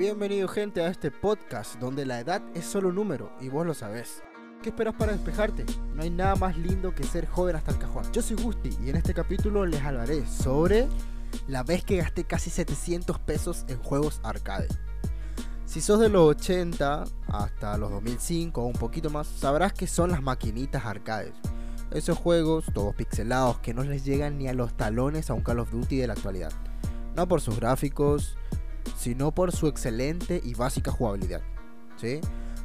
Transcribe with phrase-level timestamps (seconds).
[0.00, 3.74] Bienvenido gente a este podcast donde la edad es solo un número y vos lo
[3.74, 4.22] sabés.
[4.62, 5.66] ¿Qué esperas para despejarte?
[5.94, 8.10] No hay nada más lindo que ser joven hasta el cajón.
[8.10, 10.88] Yo soy Gusti y en este capítulo les hablaré sobre
[11.48, 14.68] la vez que gasté casi 700 pesos en juegos arcade.
[15.66, 20.12] Si sos de los 80 hasta los 2005 o un poquito más, sabrás que son
[20.12, 21.34] las maquinitas arcades.
[21.90, 25.58] Esos juegos, todos pixelados, que no les llegan ni a los talones a un Call
[25.58, 26.52] of Duty de la actualidad.
[27.14, 28.38] No por sus gráficos,
[28.96, 31.42] sino por su excelente y básica jugabilidad.
[31.96, 32.20] ¿sí?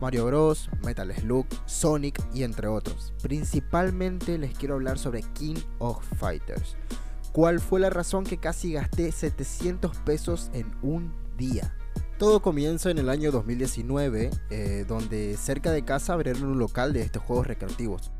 [0.00, 3.14] Mario Bros, Metal Slug, Sonic y entre otros.
[3.22, 6.76] Principalmente les quiero hablar sobre King of Fighters.
[7.32, 11.74] ¿Cuál fue la razón que casi gasté 700 pesos en un día?
[12.18, 17.02] Todo comienza en el año 2019, eh, donde cerca de casa abrieron un local de
[17.02, 18.10] estos juegos recreativos,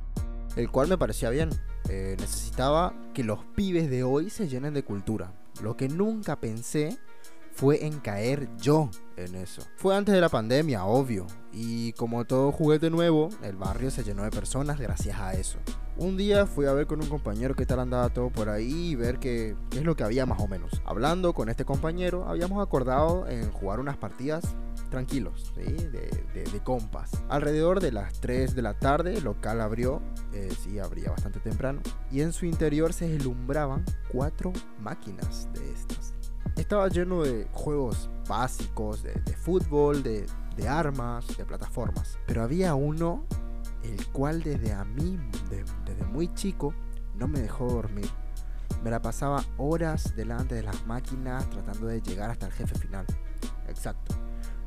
[0.57, 1.49] el cual me parecía bien.
[1.89, 5.33] Eh, necesitaba que los pibes de hoy se llenen de cultura.
[5.63, 6.99] Lo que nunca pensé
[7.57, 9.63] fue en caer yo en eso.
[9.77, 14.25] Fue antes de la pandemia, obvio, y como todo juguete nuevo, el barrio se llenó
[14.25, 15.59] de personas gracias a eso.
[15.97, 18.95] Un día fui a ver con un compañero qué tal andaba todo por ahí y
[18.95, 20.83] ver qué, es lo que había más o menos.
[20.85, 24.55] Hablando con este compañero, habíamos acordado en jugar unas partidas
[24.91, 27.11] tranquilos, de, de, compas.
[27.31, 30.03] Alrededor de las 3 de la tarde, el local abrió,
[30.35, 36.16] eh, sí, abría bastante temprano, y en su interior se deslumbraban cuatro máquinas de estas
[36.57, 40.27] estaba lleno de juegos básicos, de, fútbol, de,
[40.69, 42.19] armas, de plataformas.
[42.27, 43.25] Pero había uno
[43.83, 45.19] el cual desde a mí,
[45.49, 46.75] desde muy chico,
[47.15, 48.09] no me dejó dormir.
[48.83, 53.07] Me la pasaba horas delante de las máquinas tratando de llegar hasta el jefe final.
[53.69, 54.15] Exacto.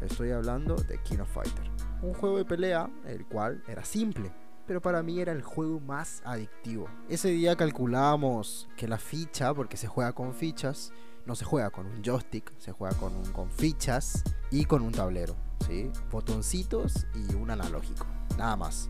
[0.02, 1.70] Estoy hablando de King of Fighter.
[2.02, 4.32] Un juego de pelea, el cual era simple,
[4.66, 6.88] pero para mí era el juego más adictivo.
[7.10, 10.94] Ese día calculábamos que la ficha, porque se juega con fichas,
[11.26, 15.36] no se juega con un joystick, se juega con, fichas y con un tablero,
[15.68, 15.92] ¿sí?
[16.12, 18.06] botoncitos y un analógico,
[18.38, 18.90] nada más.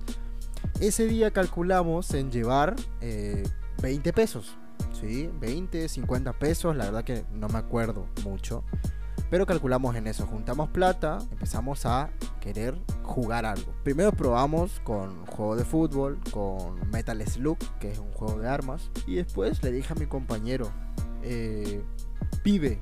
[0.79, 3.49] Ese día calculamos en llevar 20
[4.09, 4.57] eh, pesos,
[4.93, 5.29] ¿sí?
[5.39, 8.63] 20, 50 pesos, la verdad que no me acuerdo mucho.
[9.29, 12.09] Pero calculamos en eso, juntamos plata, empezamos a
[12.39, 13.73] querer jugar algo.
[13.83, 18.89] Primero probamos con juego de fútbol, con Metal Slug, que es un juego de armas.
[19.05, 20.71] Y después le dije a mi compañero,
[21.21, 21.83] eh,
[22.43, 22.79] pibe,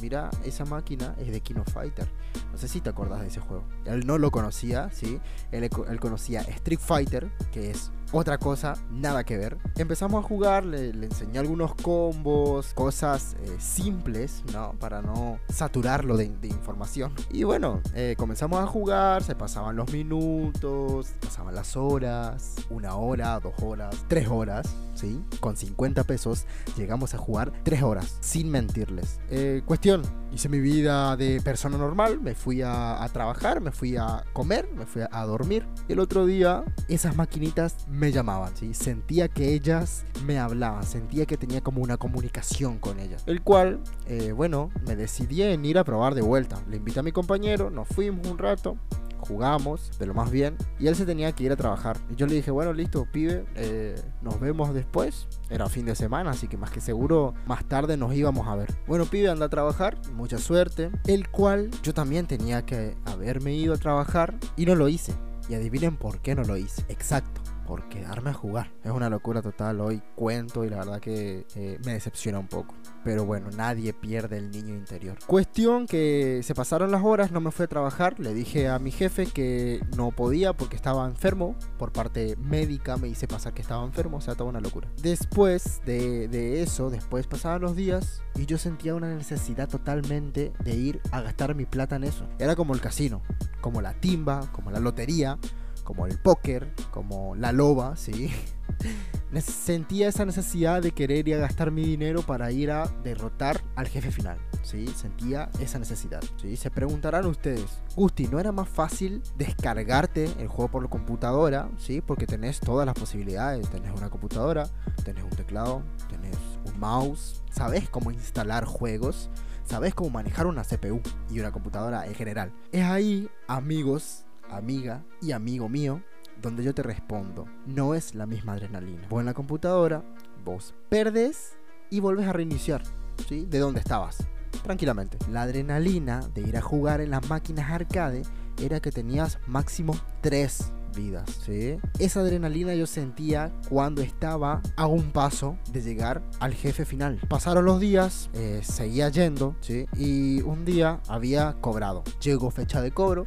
[0.00, 2.08] mira, esa máquina es de Kino Fighter.
[2.52, 3.64] No sé si te acordás de ese juego.
[3.84, 5.20] Él no lo conocía, ¿sí?
[5.50, 9.58] Él, él conocía Street Fighter, que es otra cosa, nada que ver.
[9.76, 14.72] Empezamos a jugar, le, enseñé algunos combos, cosas eh, simples, ¿no?
[14.78, 17.12] Para no saturarlo de, información.
[17.30, 23.40] Y bueno, eh, comenzamos a jugar, se pasaban los minutos, pasaban las horas, una hora,
[23.40, 25.22] dos horas, tres horas, ¿sí?
[25.40, 29.20] Con 50 pesos llegamos a jugar tres horas, sin mentirles.
[29.30, 33.96] Eh, cuestión, hice mi vida de persona normal, me fui a, a, trabajar, me fui
[33.96, 35.66] a comer, me fui a, dormir.
[35.88, 38.74] Y el otro día, esas maquinitas me me llamaban, ¿sí?
[38.74, 43.22] Sentía que ellas me hablaban, sentía que tenía como una comunicación con ellas.
[43.26, 46.62] El cual, eh, bueno, me decidí en ir a probar de vuelta.
[46.68, 48.76] Le invité a mi compañero, nos fuimos un rato,
[49.20, 51.96] jugamos de lo más bien y él se tenía que ir a trabajar.
[52.10, 55.26] Y yo le dije, bueno, listo, pibe, eh, nos vemos después.
[55.48, 58.68] Era fin de semana, así que más que seguro más tarde nos íbamos a ver.
[58.86, 60.90] Bueno, pibe, anda a trabajar, mucha suerte.
[61.06, 65.14] El cual yo también tenía que haberme ido a trabajar y no lo hice.
[65.48, 66.84] Y adivinen por qué no lo hice.
[66.88, 68.70] Exacto por quedarme a jugar.
[68.82, 69.80] Es una locura total.
[69.80, 72.74] Hoy cuento y la verdad que eh, me decepciona un poco.
[73.02, 75.18] Pero bueno, nadie pierde el niño interior.
[75.26, 78.18] Cuestión que se pasaron las horas, no me fui a trabajar.
[78.18, 81.56] Le dije a mi jefe que no podía porque estaba enfermo.
[81.78, 84.18] Por parte médica me hice pasar que estaba enfermo.
[84.18, 84.88] O sea, toda una locura.
[85.02, 90.74] Después de, de eso, después pasaban los días y yo sentía una necesidad totalmente de
[90.74, 92.26] ir a gastar mi plata en eso.
[92.38, 93.22] Era como el casino,
[93.60, 95.38] como la timba, como la lotería
[95.84, 98.32] como el póker, como la loba, ¿sí?
[99.40, 103.88] Sentía esa necesidad de querer ir a gastar mi dinero para ir a derrotar al
[103.88, 104.86] jefe final, ¿sí?
[104.86, 106.56] Sentía esa necesidad, ¿sí?
[106.56, 112.00] Se preguntarán ustedes, Gusti, ¿no era más fácil descargarte el juego por la computadora, ¿sí?
[112.00, 114.68] Porque tenés todas las posibilidades, tenés una computadora,
[115.04, 119.30] tenés un teclado, tenés un mouse, sabes cómo instalar juegos,
[119.64, 121.00] sabes cómo manejar una CPU
[121.30, 122.52] y una computadora en general.
[122.70, 126.02] Es ahí, amigos, amiga y amigo mío,
[126.40, 129.06] donde yo te respondo, no es la misma adrenalina.
[129.08, 130.04] Vos en la computadora,
[130.44, 131.56] vos perdes
[131.90, 132.82] y vuelves a reiniciar,
[133.28, 133.46] ¿sí?
[133.48, 134.18] De donde estabas,
[134.62, 135.18] tranquilamente.
[135.30, 138.22] La adrenalina de ir a jugar en las máquinas arcade
[138.60, 141.76] era que tenías máximo 3 vidas, ¿sí?
[141.98, 147.20] Esa adrenalina yo sentía cuando estaba a un paso de llegar al jefe final.
[147.28, 149.86] Pasaron los días, eh, seguía yendo, ¿sí?
[149.96, 152.04] Y un día había cobrado.
[152.20, 153.26] Llegó fecha de cobro.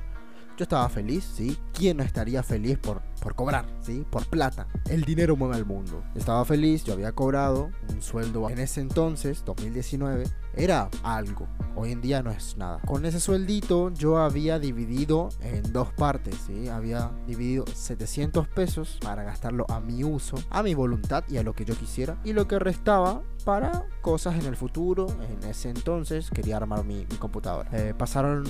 [0.57, 1.55] Yo estaba feliz, ¿sí?
[1.71, 4.03] ¿Quién no estaría feliz por, por cobrar, ¿sí?
[4.09, 4.67] Por plata.
[4.89, 6.03] El dinero mueve al mundo.
[6.15, 10.23] Estaba feliz, yo había cobrado un sueldo en ese entonces, 2019,
[10.55, 11.47] era algo.
[11.79, 12.79] Hoy en día no es nada.
[12.87, 16.69] Con ese sueldito yo había dividido en dos partes, ¿sí?
[16.69, 21.53] Había dividido 700 pesos para gastarlo a mi uso, a mi voluntad y a lo
[21.53, 22.17] que yo quisiera.
[22.23, 25.07] Y lo que restaba para cosas en el futuro.
[25.21, 27.69] En ese entonces quería armar mi, computadora.
[27.71, 28.43] Eh, pasaron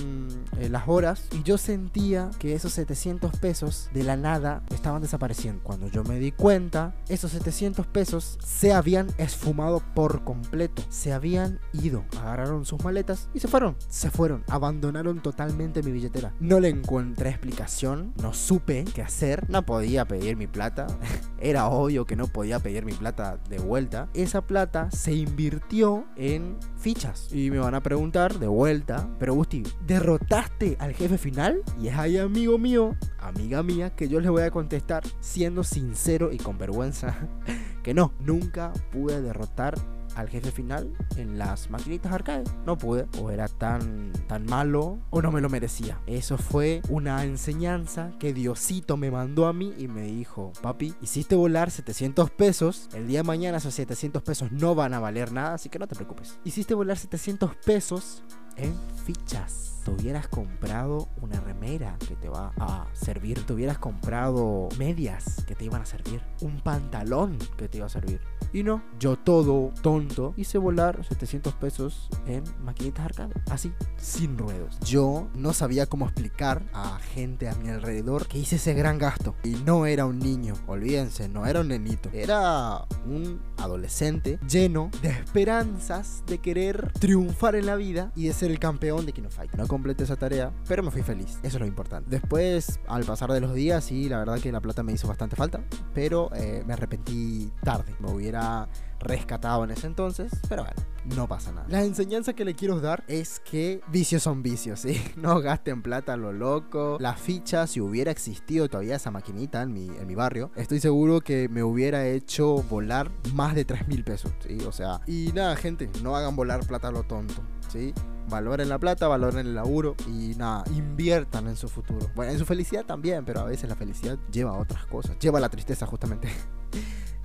[0.58, 5.62] eh, las horas y yo sentía que esos 700 pesos de la nada estaban desapareciendo.
[5.62, 10.82] Cuando yo me di cuenta, esos 700 pesos se habían esfumado por completo.
[10.88, 12.04] Se habían ido.
[12.20, 13.76] Agarraron sus maletas y se fueron.
[13.88, 14.44] Se fueron.
[14.48, 16.32] Abandonaron totalmente mi billetera.
[16.40, 18.14] No le encontré explicación.
[18.22, 19.48] No supe qué hacer.
[19.48, 20.86] No podía pedir mi plata.
[21.40, 24.08] Era obvio que no podía pedir mi plata de vuelta.
[24.14, 27.28] Esa plata se invirtió en fichas.
[27.32, 31.62] Y me van a preguntar de vuelta, pero Gusti, ¿derrotaste al jefe final?
[31.80, 36.32] Y es ahí, amigo mío, amiga mía, que yo les voy a contestar siendo sincero
[36.32, 37.16] y con vergüenza
[37.82, 42.44] que no, nunca pude derrotar al jefe final en las maquinitas arcade.
[42.66, 46.00] No pude, o era tan, tan malo, o no me lo merecía.
[46.06, 51.36] Eso fue una enseñanza que Diosito me mandó a mí y me dijo, papi, hiciste
[51.36, 55.54] volar 700 pesos, el día de mañana esos 700 pesos no van a valer nada,
[55.54, 56.40] así que no te preocupes.
[56.44, 58.24] Hiciste volar 700 pesos
[58.56, 58.74] en
[59.04, 59.77] fichas.
[59.88, 63.46] Te hubieras comprado una remera que te va a servir.
[63.46, 66.20] Te hubieras comprado medias que te iban a servir.
[66.42, 68.20] Un pantalón que te iba a servir.
[68.52, 73.34] Y no, yo todo tonto hice volar 700 pesos en maquinitas arcade.
[73.50, 74.78] Así, sin ruedos.
[74.80, 79.36] Yo no sabía cómo explicar a gente a mi alrededor que hice ese gran gasto.
[79.42, 82.10] Y no era un niño, olvídense, no era un nenito.
[82.12, 88.50] Era un adolescente lleno de esperanzas de querer triunfar en la vida y de ser
[88.50, 89.54] el campeón de Kino Fight.
[89.54, 91.38] No completé esa tarea, pero me fui feliz.
[91.44, 92.10] Eso es lo importante.
[92.10, 95.36] Después, al pasar de los días, sí, la verdad que la plata me hizo bastante
[95.36, 95.60] falta,
[95.94, 97.94] pero eh, me arrepentí tarde.
[98.00, 100.82] Me hubiera rescatado en ese entonces, pero bueno,
[101.14, 101.68] no pasa nada.
[101.68, 105.00] La enseñanza que le quiero dar es que vicios son vicios, ¿sí?
[105.16, 106.96] No gasten plata a lo loco.
[106.98, 111.20] La ficha, si hubiera existido todavía esa maquinita en mi, en mi barrio, estoy seguro
[111.20, 114.58] que me hubiera hecho volar más de 3 mil pesos, ¿sí?
[114.66, 117.94] O sea, y nada, gente, no hagan volar plata a lo tonto, ¿sí?
[118.28, 122.10] Valoren la plata, valoren el laburo y nada, inviertan en su futuro.
[122.14, 125.40] Bueno, en su felicidad también, pero a veces la felicidad lleva a otras cosas, lleva
[125.40, 126.28] la tristeza justamente.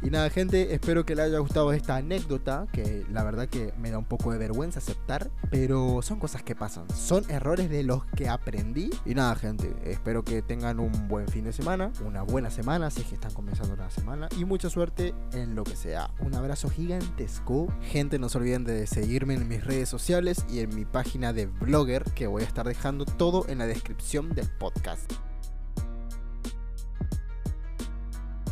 [0.03, 3.89] Y nada, gente, espero que les haya gustado esta anécdota, que la verdad que me
[3.89, 8.05] da un poco de vergüenza aceptar, pero son cosas que pasan, son errores de los
[8.07, 8.89] que aprendí.
[9.05, 12.99] Y nada, gente, espero que tengan un buen fin de semana, una buena semana, si
[12.99, 16.11] es que están comenzando la semana, y mucha suerte en lo que sea.
[16.19, 17.67] Un abrazo gigantesco.
[17.81, 21.45] Gente, no se olviden de seguirme en mis redes sociales y en mi página de
[21.45, 25.13] blogger, que voy a estar dejando todo en la descripción del podcast.